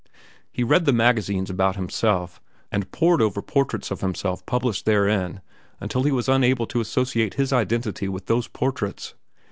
[0.51, 5.41] He read the magazines about himself, and pored over portraits of himself published therein
[5.79, 9.13] until he was unable to associate his identity with those portraits.